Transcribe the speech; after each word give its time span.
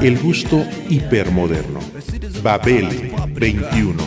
El 0.00 0.18
gusto 0.18 0.64
hipermoderno. 0.88 1.80
Babel 2.42 3.12
21. 3.34 4.02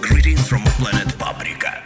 Greetings 0.00 0.40
from 0.48 0.62
planet 0.78 1.12
Paprika. 1.16 1.82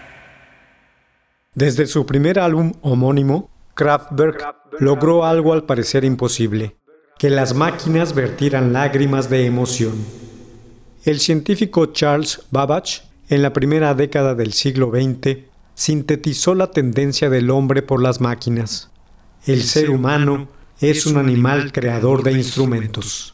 Desde 1.54 1.86
su 1.86 2.06
primer 2.06 2.38
álbum 2.38 2.72
homónimo, 2.82 3.50
Kraftwerk 3.74 4.56
logró 4.80 5.24
algo 5.24 5.52
al 5.52 5.64
parecer 5.64 6.04
imposible, 6.04 6.76
que 7.18 7.30
las 7.30 7.54
máquinas 7.54 8.14
vertieran 8.14 8.72
lágrimas 8.72 9.28
de 9.30 9.46
emoción. 9.46 9.94
El 11.04 11.20
científico 11.20 11.86
Charles 11.86 12.42
Babbage, 12.50 13.02
en 13.28 13.42
la 13.42 13.52
primera 13.52 13.94
década 13.94 14.34
del 14.34 14.52
siglo 14.52 14.90
XX, 14.90 15.38
sintetizó 15.74 16.54
la 16.54 16.70
tendencia 16.70 17.30
del 17.30 17.50
hombre 17.50 17.82
por 17.82 18.00
las 18.00 18.20
máquinas. 18.20 18.90
El 19.46 19.62
ser 19.62 19.90
humano 19.90 20.48
es 20.82 21.06
un 21.06 21.16
animal 21.16 21.70
creador 21.70 22.22
de 22.24 22.32
instrumentos. 22.32 23.31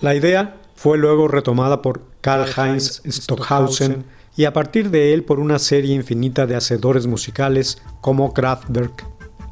La 0.00 0.14
idea 0.14 0.56
fue 0.76 0.96
luego 0.96 1.26
retomada 1.26 1.82
por 1.82 2.02
Karl-Heinz 2.20 3.02
Stockhausen 3.04 4.04
y 4.36 4.44
a 4.44 4.52
partir 4.52 4.90
de 4.90 5.12
él 5.12 5.24
por 5.24 5.40
una 5.40 5.58
serie 5.58 5.94
infinita 5.94 6.46
de 6.46 6.54
hacedores 6.54 7.08
musicales 7.08 7.82
como 8.00 8.32
Kraftwerk. 8.32 9.04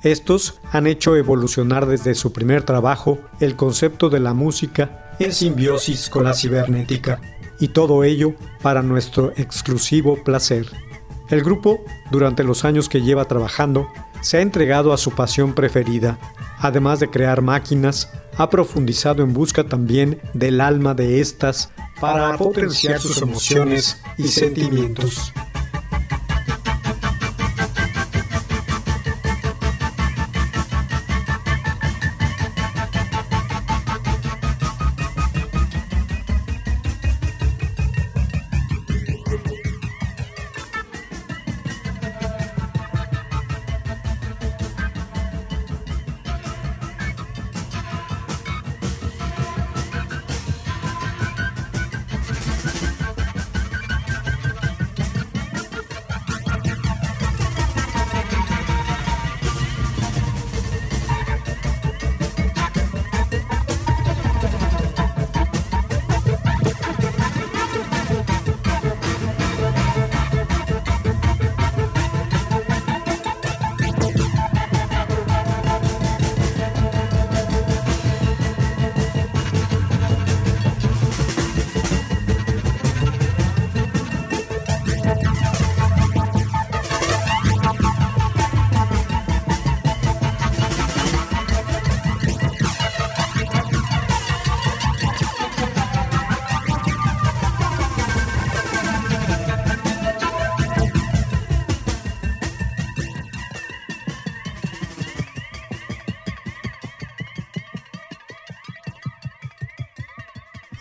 Estos 0.02 0.60
han 0.70 0.86
hecho 0.86 1.16
evolucionar 1.16 1.86
desde 1.86 2.14
su 2.14 2.32
primer 2.32 2.62
trabajo 2.62 3.18
el 3.40 3.56
concepto 3.56 4.08
de 4.08 4.20
la 4.20 4.34
música 4.34 5.14
en 5.18 5.32
simbiosis 5.32 6.08
con 6.08 6.22
la 6.22 6.34
cibernética, 6.34 7.20
y 7.58 7.68
todo 7.68 8.04
ello 8.04 8.34
para 8.62 8.82
nuestro 8.82 9.32
exclusivo 9.36 10.22
placer. 10.22 10.66
El 11.28 11.42
grupo, 11.42 11.84
durante 12.12 12.44
los 12.44 12.64
años 12.64 12.88
que 12.88 13.02
lleva 13.02 13.24
trabajando, 13.24 13.88
se 14.20 14.36
ha 14.36 14.42
entregado 14.42 14.92
a 14.92 14.98
su 14.98 15.10
pasión 15.10 15.54
preferida, 15.54 16.18
además 16.58 17.00
de 17.00 17.10
crear 17.10 17.42
máquinas, 17.42 18.10
ha 18.36 18.50
profundizado 18.50 19.22
en 19.22 19.32
busca 19.32 19.64
también 19.64 20.20
del 20.34 20.60
alma 20.60 20.94
de 20.94 21.20
estas 21.20 21.70
para 22.00 22.36
potenciar 22.36 23.00
sus 23.00 23.20
emociones 23.22 24.00
y 24.18 24.28
sentimientos. 24.28 25.32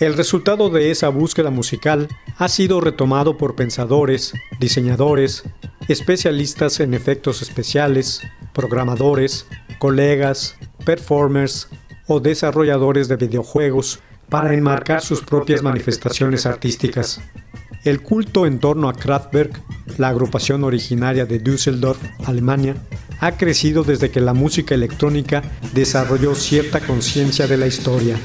El 0.05 0.13
resultado 0.13 0.69
de 0.69 0.91
esa 0.91 1.09
búsqueda 1.09 1.49
musical 1.49 2.09
ha 2.37 2.47
sido 2.47 2.79
retomado 2.79 3.37
por 3.37 3.55
pensadores, 3.55 4.33
diseñadores, 4.59 5.45
especialistas 5.87 6.79
en 6.79 6.93
efectos 6.93 7.41
especiales, 7.41 8.21
programadores, 8.53 9.47
colegas, 9.79 10.57
performers 10.85 11.69
o 12.05 12.19
desarrolladores 12.19 13.07
de 13.07 13.15
videojuegos 13.15 13.99
para 14.29 14.53
enmarcar 14.53 15.01
sus 15.01 15.21
propias 15.21 15.63
manifestaciones 15.63 16.45
artísticas. 16.45 17.19
El 17.83 18.03
culto 18.03 18.45
en 18.45 18.59
torno 18.59 18.89
a 18.89 18.93
Kraftwerk, 18.93 19.59
la 19.97 20.09
agrupación 20.09 20.63
originaria 20.63 21.25
de 21.25 21.39
Düsseldorf, 21.39 21.99
Alemania, 22.27 22.75
ha 23.21 23.37
crecido 23.37 23.83
desde 23.83 24.11
que 24.11 24.21
la 24.21 24.35
música 24.35 24.75
electrónica 24.75 25.41
desarrolló 25.73 26.35
cierta 26.35 26.79
conciencia 26.79 27.47
de 27.47 27.57
la 27.57 27.65
historia. 27.65 28.19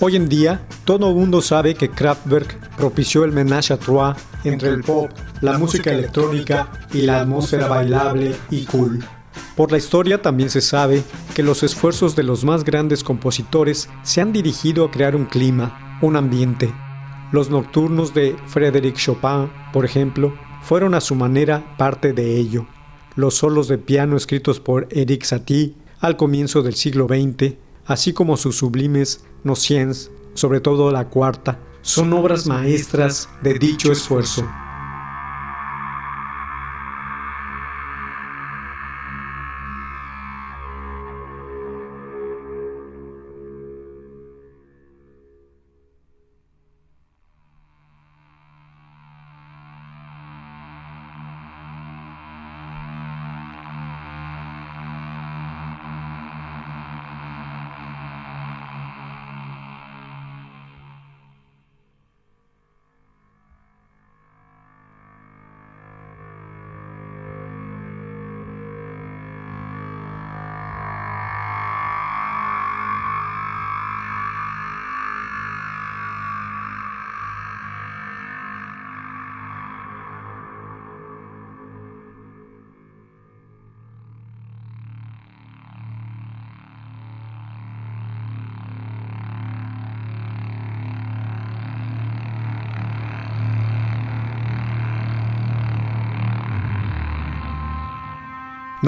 Hoy 0.00 0.14
en 0.14 0.28
día, 0.28 0.64
todo 0.84 1.12
mundo 1.12 1.42
sabe 1.42 1.74
que 1.74 1.90
Kraftwerk 1.90 2.76
propició 2.76 3.24
el 3.24 3.32
menage 3.32 3.72
à 3.72 3.76
trois 3.76 4.14
entre 4.44 4.68
el 4.68 4.84
pop, 4.84 5.10
la 5.40 5.58
música 5.58 5.90
electrónica 5.90 6.70
y 6.94 7.02
la 7.02 7.20
atmósfera 7.20 7.66
bailable 7.66 8.36
y 8.48 8.64
cool. 8.66 9.04
Por 9.56 9.72
la 9.72 9.78
historia 9.78 10.22
también 10.22 10.50
se 10.50 10.60
sabe 10.60 11.02
que 11.34 11.42
los 11.42 11.64
esfuerzos 11.64 12.14
de 12.14 12.22
los 12.22 12.44
más 12.44 12.62
grandes 12.62 13.02
compositores 13.02 13.88
se 14.04 14.20
han 14.20 14.32
dirigido 14.32 14.84
a 14.84 14.90
crear 14.92 15.16
un 15.16 15.24
clima, 15.24 15.98
un 16.00 16.14
ambiente. 16.14 16.72
Los 17.32 17.50
nocturnos 17.50 18.14
de 18.14 18.36
Frédéric 18.46 18.94
Chopin, 18.94 19.50
por 19.72 19.84
ejemplo, 19.84 20.32
fueron 20.62 20.94
a 20.94 21.00
su 21.00 21.16
manera 21.16 21.74
parte 21.76 22.12
de 22.12 22.36
ello. 22.36 22.68
Los 23.16 23.34
solos 23.34 23.66
de 23.66 23.78
piano 23.78 24.16
escritos 24.16 24.60
por 24.60 24.86
Eric 24.90 25.24
Satie 25.24 25.74
al 25.98 26.16
comienzo 26.16 26.62
del 26.62 26.76
siglo 26.76 27.08
XX, 27.08 27.54
así 27.84 28.12
como 28.12 28.36
sus 28.36 28.58
sublimes 28.58 29.24
Nociens, 29.44 30.10
sobre 30.34 30.60
todo 30.60 30.90
la 30.90 31.08
cuarta, 31.08 31.58
son 31.82 32.12
obras 32.12 32.46
maestras 32.46 33.28
de 33.42 33.54
dicho 33.54 33.90
esfuerzo. 33.90 34.46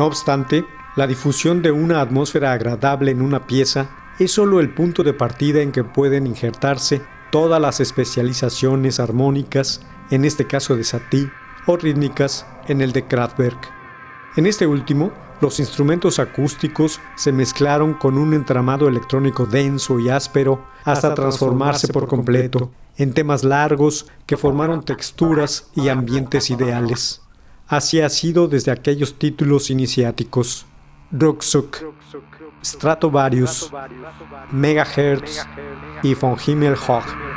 No 0.01 0.07
obstante, 0.07 0.65
la 0.97 1.07
difusión 1.07 1.61
de 1.61 1.73
una 1.73 2.01
atmósfera 2.01 2.53
agradable 2.53 3.11
en 3.11 3.21
una 3.21 3.47
pieza 3.47 3.91
es 4.19 4.33
solo 4.33 4.59
el 4.61 4.73
punto 4.73 5.03
de 5.03 5.13
partida 5.13 5.61
en 5.61 5.73
que 5.73 5.85
pueden 5.85 6.27
injertarse 6.27 7.03
todas 7.31 7.61
las 7.61 7.81
especializaciones 7.81 8.99
armónicas, 8.99 9.83
en 10.11 10.25
este 10.25 10.47
caso 10.47 10.75
de 10.75 10.85
Satie, 10.85 11.31
o 11.67 11.77
rítmicas, 11.77 12.47
en 12.67 12.81
el 12.81 12.93
de 12.93 13.07
Kraftwerk. 13.07 13.71
En 14.37 14.47
este 14.47 14.67
último, 14.67 15.13
los 15.43 15.61
instrumentos 15.61 16.19
acústicos 16.19 16.99
se 17.15 17.31
mezclaron 17.31 17.93
con 17.93 18.17
un 18.17 18.33
entramado 18.33 18.89
electrónico 18.89 19.45
denso 19.45 20.01
y 20.01 20.09
áspero 20.09 20.65
hasta 20.83 21.15
transformarse 21.15 21.89
por 21.89 22.07
completo 22.07 22.71
en 22.97 23.13
temas 23.13 23.45
largos 23.45 24.07
que 24.25 24.39
formaron 24.39 24.83
texturas 24.83 25.69
y 25.75 25.91
ambientes 25.91 26.49
ideales. 26.49 27.20
Así 27.71 28.01
ha 28.01 28.09
sido 28.09 28.49
desde 28.49 28.73
aquellos 28.73 29.15
títulos 29.15 29.71
iniciáticos. 29.71 30.67
Ruckzuck, 31.13 31.77
Stratovarius, 32.65 33.71
Megahertz 34.51 35.47
y 36.03 36.15
von 36.15 36.37
Himmelhoch. 36.45 37.30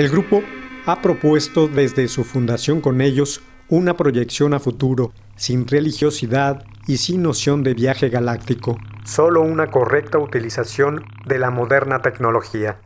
El 0.00 0.08
grupo 0.08 0.42
ha 0.86 1.02
propuesto 1.02 1.68
desde 1.68 2.08
su 2.08 2.24
fundación 2.24 2.80
con 2.80 3.02
ellos 3.02 3.42
una 3.68 3.98
proyección 3.98 4.54
a 4.54 4.58
futuro, 4.58 5.12
sin 5.36 5.68
religiosidad 5.68 6.64
y 6.86 6.96
sin 6.96 7.20
noción 7.22 7.62
de 7.62 7.74
viaje 7.74 8.08
galáctico, 8.08 8.78
solo 9.04 9.42
una 9.42 9.66
correcta 9.66 10.16
utilización 10.16 11.04
de 11.26 11.38
la 11.38 11.50
moderna 11.50 12.00
tecnología. 12.00 12.78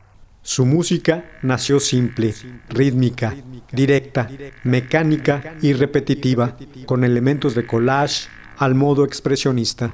Su 0.42 0.66
música 0.66 1.25
nació 1.40 1.78
simple, 1.78 2.35
rítmica, 2.68 3.33
directa, 3.71 4.28
mecánica 4.64 5.54
y 5.62 5.73
repetitiva, 5.73 6.56
con 6.85 7.04
elementos 7.04 7.54
de 7.54 7.64
collage 7.64 8.26
al 8.59 8.75
modo 8.75 9.04
expresionista. 9.04 9.92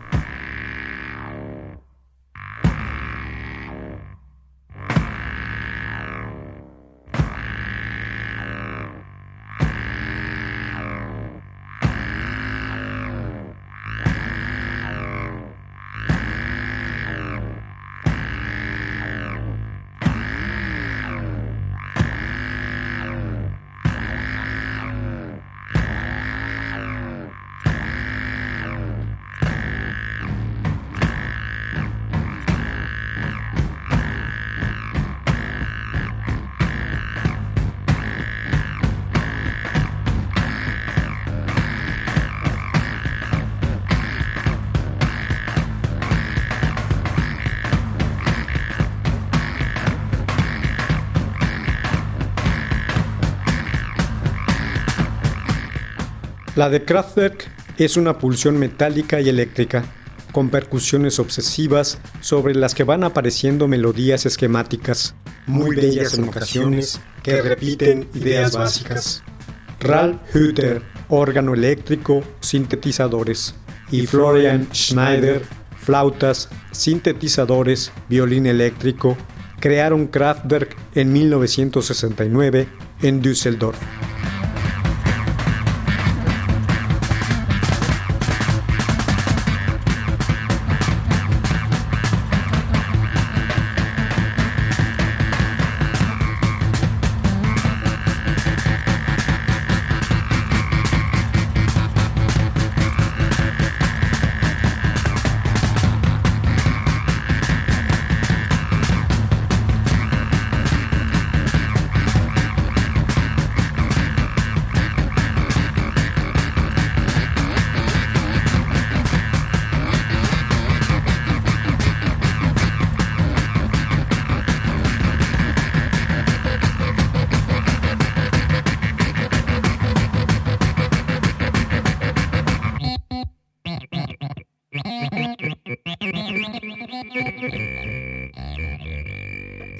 La 56.57 56.69
de 56.69 56.85
Kraftwerk 56.85 57.49
es 57.79 57.97
una 57.97 58.19
pulsión 58.19 58.59
metálica 58.59 59.21
y 59.21 59.29
eléctrica, 59.29 59.85
con 60.33 60.51
percusiones 60.51 61.21
obsesivas 61.21 61.99
sobre 62.21 62.55
las 62.55 62.75
que 62.75 62.83
van 62.83 63.05
apareciendo 63.05 63.69
melodías 63.69 64.27
esquemáticas, 64.27 65.15
muy 65.47 65.77
bellas 65.77 66.15
en 66.15 66.29
ocasiones, 66.29 67.01
que 67.23 67.41
repiten 67.41 68.09
ideas 68.15 68.53
básicas. 68.53 69.23
Ralph 69.79 70.21
Hütter, 70.35 70.83
órgano 71.09 71.55
eléctrico, 71.55 72.23
sintetizadores, 72.41 73.55
y 73.93 74.07
Florian 74.07 74.69
Schneider, 74.73 75.43
flautas, 75.79 76.49
sintetizadores, 76.73 77.93
violín 78.09 78.47
eléctrico, 78.47 79.17
crearon 79.61 80.09
Kraftwerk 80.09 80.77
en 80.95 81.13
1969 81.13 82.69
en 83.03 83.21
Düsseldorf. 83.21 83.79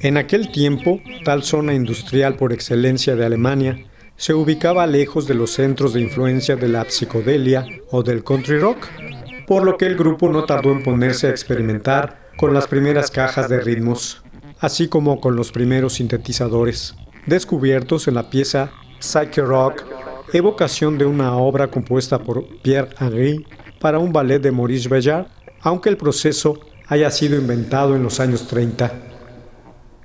En 0.03 0.17
aquel 0.17 0.51
tiempo, 0.51 1.03
tal 1.27 1.43
zona 1.43 1.75
industrial 1.75 2.37
por 2.37 2.55
excelencia 2.55 3.17
de 3.17 3.27
Alemania 3.27 3.85
se 4.17 4.33
ubicaba 4.33 4.87
lejos 4.87 5.27
de 5.27 5.35
los 5.35 5.51
centros 5.51 5.93
de 5.93 6.01
influencia 6.01 6.57
de 6.57 6.69
la 6.69 6.87
psicodelia 6.89 7.67
o 7.91 8.03
del 8.03 8.25
country 8.25 8.59
rock, 8.59 8.79
por 9.47 9.63
lo 9.63 9.77
que 9.77 9.85
el 9.85 9.97
grupo 9.97 10.31
no 10.31 10.45
tardó 10.45 10.73
en 10.73 10.83
ponerse 10.83 11.27
a 11.27 11.31
experimentar 11.31 12.31
con 12.39 12.55
las 12.55 12.67
primeras 12.67 13.11
cajas 13.11 13.51
de 13.51 13.61
ritmos, 13.61 14.23
así 14.59 14.89
como 14.89 15.21
con 15.21 15.37
los 15.37 15.53
primeros 15.53 15.95
sintetizadores, 15.95 16.95
descubiertos 17.27 18.09
en 18.09 18.15
la 18.15 18.31
pieza 18.31 18.71
Psyche 19.01 19.43
Rock, 19.43 19.85
evocación 20.33 20.97
de 20.97 21.05
una 21.05 21.37
obra 21.37 21.67
compuesta 21.67 22.21
por 22.21 22.47
Pierre 22.63 22.95
Henry 22.99 23.45
para 23.81 23.99
un 23.99 24.15
ballet 24.15 24.41
de 24.41 24.51
Maurice 24.51 24.89
Bellard, 24.89 25.27
aunque 25.61 25.91
el 25.91 25.99
proceso 25.99 26.59
haya 26.87 27.11
sido 27.11 27.37
inventado 27.37 27.95
en 27.97 28.03
los 28.03 28.19
años 28.19 28.47
30. 28.47 29.10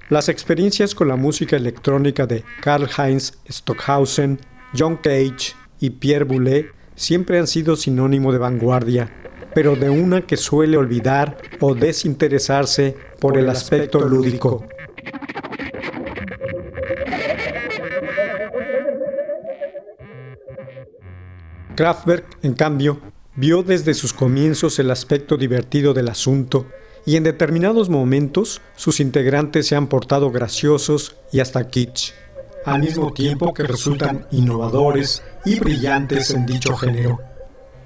Las 0.08 0.30
experiencias 0.30 0.94
con 0.94 1.08
la 1.08 1.16
música 1.16 1.56
electrónica 1.56 2.28
de 2.28 2.44
Karl-Heinz 2.62 3.40
Stockhausen, 3.50 4.40
John 4.78 4.98
Cage 4.98 5.56
y 5.80 5.90
Pierre 5.90 6.26
Boulez 6.26 6.68
siempre 6.94 7.40
han 7.40 7.48
sido 7.48 7.76
sinónimo 7.76 8.32
de 8.32 8.38
vanguardia, 8.38 9.12
pero 9.56 9.76
de 9.76 9.90
una 9.90 10.22
que 10.22 10.38
suele 10.38 10.78
olvidar 10.78 11.38
o 11.60 11.74
desinteresarse 11.74 12.96
por 13.20 13.36
el 13.36 13.50
aspecto 13.50 14.00
lúdico. 14.00 14.68
Kraftwerk, 21.76 22.38
en 22.44 22.54
cambio, 22.54 23.02
vio 23.36 23.64
desde 23.64 23.96
sus 23.96 24.14
comienzos 24.14 24.78
el 24.78 24.92
aspecto 24.92 25.36
divertido 25.36 25.96
del 25.96 26.10
asunto 26.10 26.68
y 27.06 27.16
en 27.16 27.24
determinados 27.24 27.90
momentos 27.90 28.62
sus 28.76 29.00
integrantes 29.00 29.68
se 29.68 29.76
han 29.76 29.88
portado 29.88 30.32
graciosos 30.32 31.16
y 31.32 31.40
hasta 31.40 31.68
kitsch, 31.68 32.14
al 32.66 32.82
mismo 32.82 33.14
tiempo 33.14 33.54
que 33.54 33.64
resultan 33.64 34.26
innovadores 34.32 35.22
y 35.46 35.60
brillantes 35.60 36.32
en 36.32 36.46
dicho 36.46 36.76
género. 36.76 37.20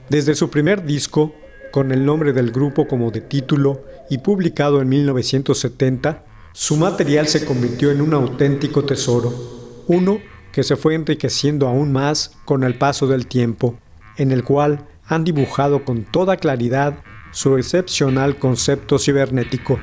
Desde 0.09 0.35
su 0.35 0.49
primer 0.49 0.85
disco, 0.85 1.35
con 1.71 1.91
el 1.91 2.05
nombre 2.05 2.33
del 2.33 2.51
grupo 2.51 2.87
como 2.87 3.11
de 3.11 3.21
título 3.21 3.83
y 4.09 4.19
publicado 4.19 4.81
en 4.81 4.89
1970, 4.89 6.23
su 6.53 6.77
material 6.77 7.27
se 7.27 7.45
convirtió 7.45 7.91
en 7.91 8.01
un 8.01 8.13
auténtico 8.13 8.85
tesoro, 8.85 9.33
uno 9.87 10.19
que 10.51 10.63
se 10.63 10.75
fue 10.75 10.95
enriqueciendo 10.95 11.67
aún 11.67 11.91
más 11.91 12.31
con 12.45 12.63
el 12.63 12.75
paso 12.75 13.05
del 13.05 13.27
tiempo, 13.27 13.77
en 14.17 14.31
el 14.31 14.43
cual 14.43 14.87
han 15.05 15.23
dibujado 15.23 15.85
con 15.85 16.03
toda 16.05 16.37
claridad 16.37 16.99
su 17.31 17.57
excepcional 17.57 18.37
concepto 18.37 18.97
cibernético. 18.97 19.79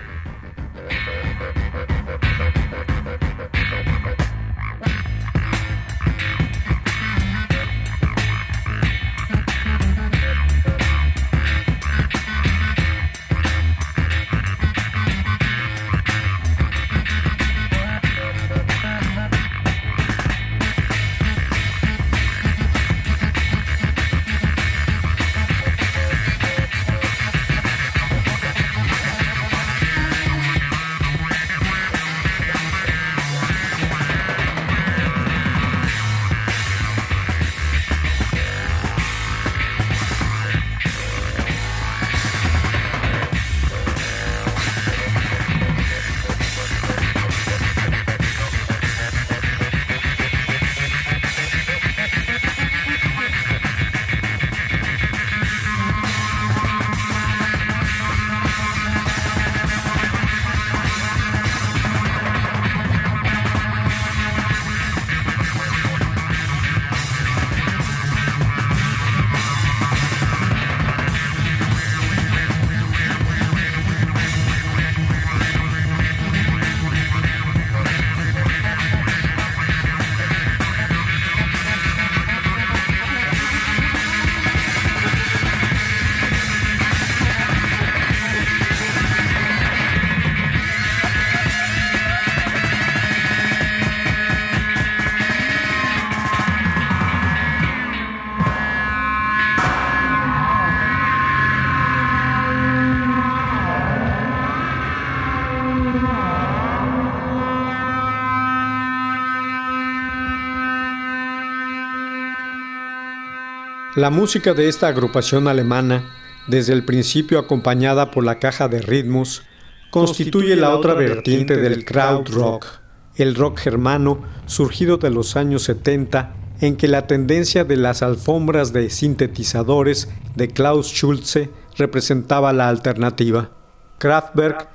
La 113.97 114.11
música 114.11 114.53
de 114.53 114.69
esta 114.69 114.89
agrupación 114.89 115.49
alemana, 115.49 116.05
desde 116.49 116.75
el 116.75 116.85
principio 116.85 117.39
acompañada 117.39 118.11
por 118.11 118.25
la 118.25 118.39
caja 118.39 118.69
de 118.69 118.83
ritmos, 118.83 119.43
constituye 119.91 120.55
la 120.55 120.77
otra 120.77 120.93
vertiente 120.93 121.57
del 121.57 121.87
krautrock, 121.87 122.67
el 123.15 123.35
rock 123.35 123.59
germano 123.59 124.21
surgido 124.45 124.99
de 124.99 125.09
los 125.09 125.35
años 125.35 125.63
70 125.63 126.37
en 126.61 126.77
que 126.77 126.89
la 126.89 127.07
tendencia 127.07 127.65
de 127.65 127.79
las 127.79 128.03
alfombras 128.03 128.75
de 128.75 128.91
sintetizadores 128.91 130.11
de 130.35 130.49
Klaus 130.49 130.89
Schulze 130.89 131.49
representaba 131.79 132.53
la 132.53 132.69
alternativa. 132.69 133.49
Kraftwerk 133.97 134.69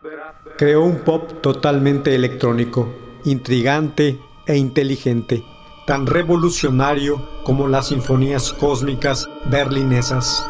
creó 0.57 0.83
un 0.83 0.97
pop 0.97 1.41
totalmente 1.41 2.15
electrónico, 2.15 2.91
intrigante 3.23 4.19
e 4.47 4.57
inteligente, 4.57 5.43
tan 5.91 6.07
revolucionario 6.07 7.21
como 7.43 7.67
las 7.67 7.87
sinfonías 7.87 8.53
cósmicas 8.53 9.29
berlinesas. 9.43 10.49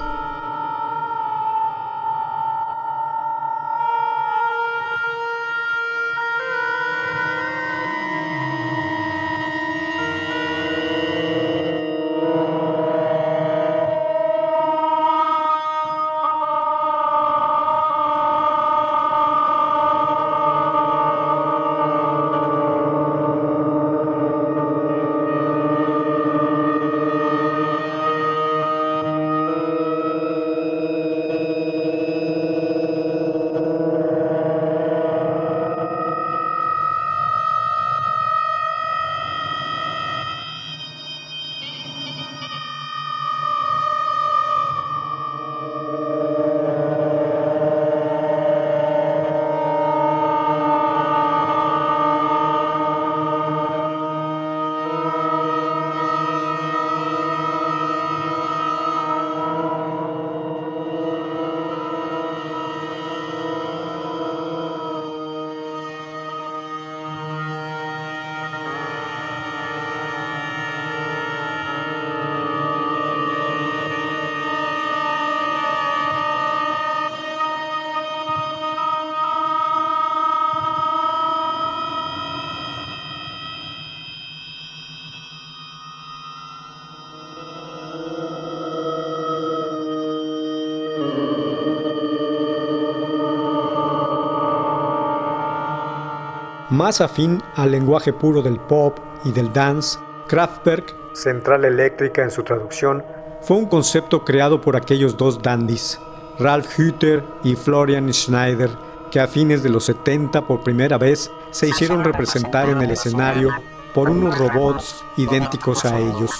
Más 96.72 97.02
afín 97.02 97.44
al 97.58 97.72
lenguaje 97.72 98.14
puro 98.14 98.42
del 98.42 98.58
pop 98.58 98.98
y 99.26 99.34
del 99.34 99.52
dance, 99.52 100.00
Kraftwerk, 100.30 100.96
central 101.14 101.66
eléctrica 101.66 102.24
en 102.24 102.32
su 102.32 102.44
traducción, 102.44 103.04
fue 103.42 103.58
un 103.58 103.66
concepto 103.66 104.24
creado 104.24 104.62
por 104.62 104.78
aquellos 104.78 105.18
dos 105.18 105.42
dandies, 105.42 106.00
Ralph 106.40 106.80
Hütter 106.80 107.26
y 107.44 107.58
Florian 107.58 108.10
Schneider, 108.14 108.70
que 109.12 109.20
a 109.20 109.28
fines 109.28 109.64
de 109.64 109.70
los 109.70 109.84
70 109.84 110.48
por 110.48 110.64
primera 110.64 110.98
vez 110.98 111.30
se 111.50 111.68
hicieron 111.68 112.06
representar 112.06 112.70
en 112.70 112.82
el 112.82 112.92
escenario 112.92 113.50
por 113.94 114.10
unos 114.10 114.38
robots 114.38 115.04
idénticos 115.18 115.84
a 115.84 116.00
ellos. 116.00 116.32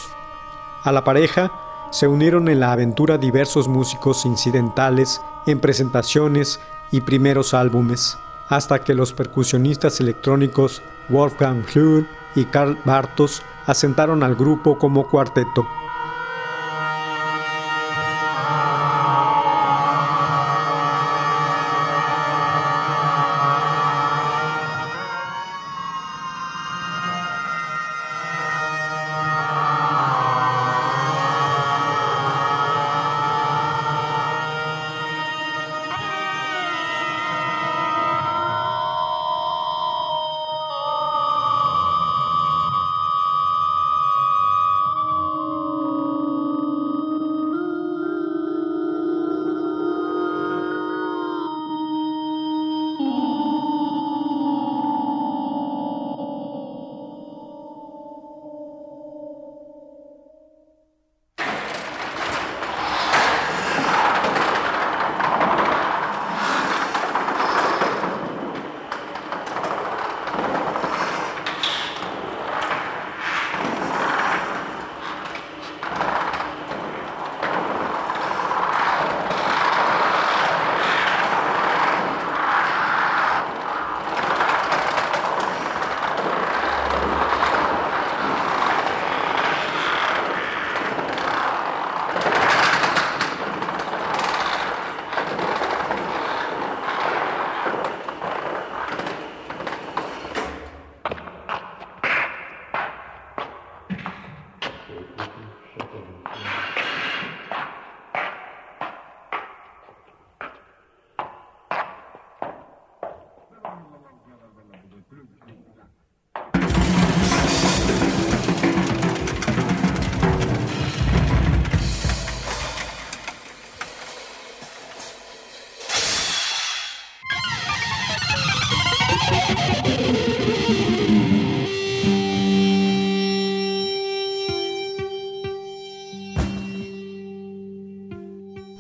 A 0.86 0.94
la 0.94 1.04
pareja 1.04 1.52
se 1.92 2.08
unieron 2.08 2.48
en 2.48 2.62
la 2.62 2.72
aventura 2.72 3.18
diversos 3.18 3.68
músicos 3.68 4.26
incidentales 4.26 5.20
en 5.46 5.60
presentaciones 5.60 6.62
y 6.90 7.02
primeros 7.02 7.54
álbumes 7.54 8.18
hasta 8.52 8.80
que 8.80 8.94
los 8.94 9.14
percusionistas 9.14 10.02
electrónicos 10.02 10.82
Wolfgang 11.08 11.64
Flür 11.64 12.06
y 12.36 12.44
Karl 12.46 12.78
Bartos 12.84 13.42
asentaron 13.66 14.24
al 14.24 14.36
grupo 14.36 14.78
como 14.78 15.10
cuarteto. 15.10 15.66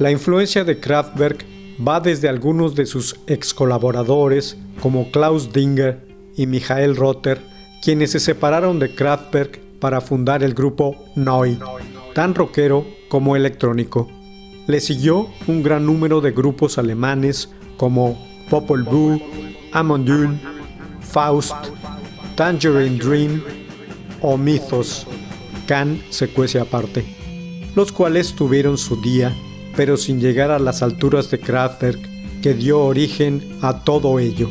La 0.02 0.10
influencia 0.10 0.64
de 0.64 0.80
Kraftwerk 0.80 1.46
va 1.88 2.00
desde 2.00 2.28
algunos 2.28 2.74
de 2.74 2.88
sus 2.88 3.18
ex 3.28 3.54
colaboradores 3.54 4.58
como 4.82 5.12
Klaus 5.12 5.54
Dinger 5.54 6.08
y 6.36 6.48
Michael 6.48 6.96
Rotter, 6.96 7.40
quienes 7.84 8.10
se 8.10 8.20
separaron 8.20 8.80
de 8.80 8.96
Kraftwerk 8.96 9.60
para 9.80 10.02
fundar 10.02 10.42
el 10.42 10.56
grupo 10.56 10.96
Noi, 11.16 11.60
tan 12.16 12.34
rockero 12.34 12.84
como 13.10 13.36
electrónico. 13.36 14.10
Le 14.66 14.80
siguió 14.80 15.28
un 15.46 15.62
gran 15.62 15.86
número 15.86 16.20
de 16.20 16.32
grupos 16.32 16.80
alemanes 16.80 17.52
como 17.78 18.18
Popol 18.50 18.82
Vuh, 18.82 19.22
Amon 19.72 20.42
Faust, 21.02 21.54
Tangerine 22.36 22.98
Dream 22.98 23.44
o 24.20 24.36
Mythos, 24.36 25.06
Can 25.68 26.02
se 26.10 26.28
cuece 26.30 26.60
aparte, 26.60 27.06
los 27.76 27.92
cuales 27.92 28.34
tuvieron 28.34 28.80
su 28.80 29.00
día, 29.00 29.32
pero 29.76 29.98
sin 29.98 30.20
llegar 30.20 30.52
a 30.52 30.60
las 30.60 30.82
alturas 30.82 31.30
de 31.32 31.40
Kraftwerk 31.40 32.00
que 32.42 32.54
dio 32.54 32.80
origen 32.80 33.58
a 33.62 33.84
todo 33.84 34.20
ello. 34.20 34.50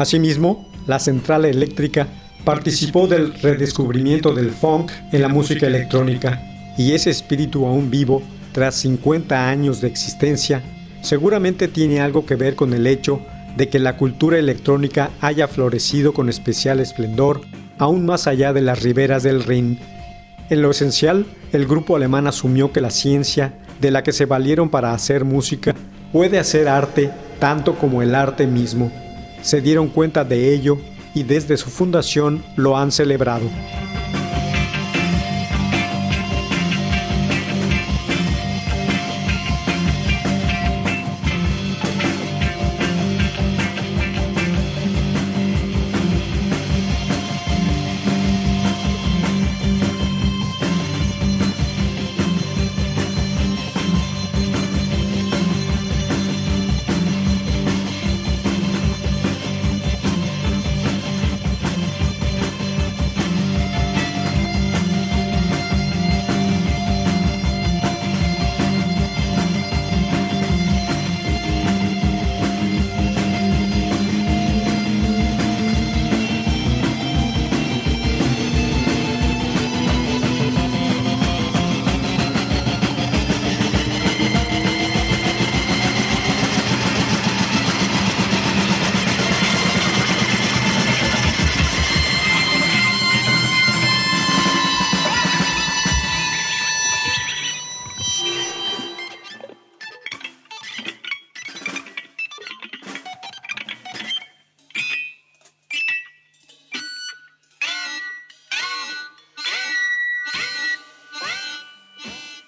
Asimismo, 0.00 0.66
la 0.86 0.98
central 0.98 1.44
eléctrica 1.44 2.08
participó 2.46 3.06
del 3.06 3.34
redescubrimiento 3.34 4.32
del 4.32 4.50
funk 4.50 4.90
en 5.12 5.20
la 5.20 5.28
música 5.28 5.66
electrónica 5.66 6.40
y 6.78 6.92
ese 6.92 7.10
espíritu 7.10 7.66
aún 7.66 7.90
vivo, 7.90 8.22
tras 8.52 8.76
50 8.76 9.50
años 9.50 9.82
de 9.82 9.88
existencia, 9.88 10.62
seguramente 11.02 11.68
tiene 11.68 12.00
algo 12.00 12.24
que 12.24 12.34
ver 12.34 12.54
con 12.54 12.72
el 12.72 12.86
hecho 12.86 13.20
de 13.58 13.68
que 13.68 13.78
la 13.78 13.98
cultura 13.98 14.38
electrónica 14.38 15.10
haya 15.20 15.48
florecido 15.48 16.14
con 16.14 16.30
especial 16.30 16.80
esplendor 16.80 17.42
aún 17.76 18.06
más 18.06 18.26
allá 18.26 18.54
de 18.54 18.62
las 18.62 18.82
riberas 18.82 19.22
del 19.22 19.44
Rin. 19.44 19.78
En 20.48 20.62
lo 20.62 20.70
esencial, 20.70 21.26
el 21.52 21.66
grupo 21.66 21.96
alemán 21.96 22.26
asumió 22.26 22.72
que 22.72 22.80
la 22.80 22.90
ciencia, 22.90 23.52
de 23.82 23.90
la 23.90 24.02
que 24.02 24.12
se 24.12 24.24
valieron 24.24 24.70
para 24.70 24.94
hacer 24.94 25.26
música, 25.26 25.74
puede 26.10 26.38
hacer 26.38 26.68
arte 26.68 27.10
tanto 27.38 27.74
como 27.74 28.00
el 28.00 28.14
arte 28.14 28.46
mismo 28.46 28.90
se 29.42 29.60
dieron 29.60 29.88
cuenta 29.88 30.24
de 30.24 30.52
ello 30.52 30.78
y 31.14 31.22
desde 31.22 31.56
su 31.56 31.70
fundación 31.70 32.44
lo 32.56 32.76
han 32.76 32.92
celebrado. 32.92 33.48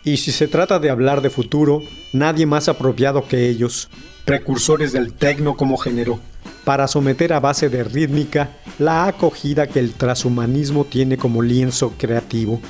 Y 0.04 0.16
si 0.16 0.32
se 0.32 0.48
trata 0.48 0.78
de 0.80 0.90
hablar 0.90 1.22
de 1.22 1.30
futuro, 1.30 1.82
nadie 2.12 2.44
más 2.44 2.68
apropiado 2.68 3.28
que 3.28 3.48
ellos, 3.48 3.88
precursores 4.24 4.92
del 4.92 5.12
tecno 5.12 5.56
como 5.56 5.76
género, 5.76 6.18
para 6.64 6.88
someter 6.88 7.32
a 7.32 7.40
base 7.40 7.68
de 7.68 7.84
rítmica 7.84 8.50
la 8.78 9.06
acogida 9.06 9.68
que 9.68 9.78
el 9.78 9.92
transhumanismo 9.92 10.84
tiene 10.84 11.16
como 11.16 11.40
lienzo 11.40 11.92
creativo. 11.96 12.60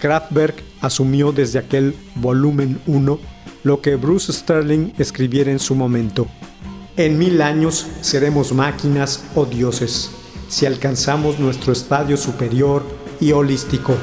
Kraftwerk 0.00 0.62
asumió 0.80 1.32
desde 1.32 1.58
aquel 1.58 1.94
volumen 2.14 2.80
1 2.86 3.18
lo 3.62 3.82
que 3.82 3.96
Bruce 3.96 4.32
Sterling 4.32 4.92
escribiera 4.98 5.50
en 5.50 5.58
su 5.58 5.74
momento. 5.74 6.26
En 6.96 7.18
mil 7.18 7.42
años 7.42 7.86
seremos 8.00 8.52
máquinas 8.52 9.22
o 9.34 9.44
dioses, 9.44 10.10
si 10.48 10.64
alcanzamos 10.64 11.38
nuestro 11.38 11.72
estadio 11.72 12.16
superior 12.16 12.82
y 13.20 13.32
holístico. 13.32 13.94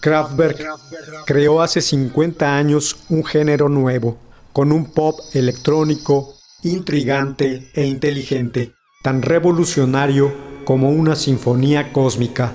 Kraftwerk 0.00 0.58
creó 1.26 1.60
hace 1.60 1.82
50 1.82 2.56
años 2.56 2.96
un 3.10 3.24
género 3.24 3.68
nuevo, 3.68 4.16
con 4.52 4.72
un 4.72 4.86
pop 4.86 5.20
electrónico, 5.34 6.34
intrigante 6.62 7.70
e 7.74 7.86
inteligente, 7.86 8.72
tan 9.02 9.20
revolucionario 9.20 10.32
como 10.64 10.90
una 10.90 11.16
sinfonía 11.16 11.92
cósmica. 11.92 12.54